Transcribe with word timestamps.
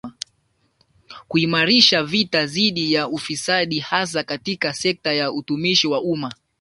Kuimarisha 1.27 2.03
vita 2.03 2.45
dhidi 2.45 2.93
ya 2.93 3.07
ufisadi 3.07 3.79
hasa 3.79 4.23
katika 4.23 4.73
sekta 4.73 5.13
ya 5.13 5.31
utumishi 5.31 5.87
wa 5.87 6.01
umma 6.01 6.33